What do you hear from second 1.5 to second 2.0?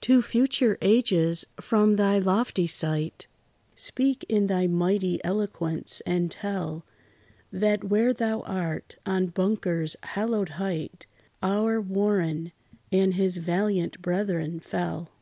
from